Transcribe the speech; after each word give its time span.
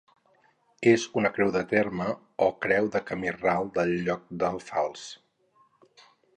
És 0.91 1.03
una 1.21 1.31
creu 1.35 1.51
de 1.57 1.61
terme 1.73 2.07
o 2.47 2.49
creu 2.67 2.89
de 2.97 3.03
camí 3.11 3.35
ral 3.37 3.71
del 3.79 3.95
lloc 4.09 4.27
de 4.45 4.53
Fals. 4.71 5.07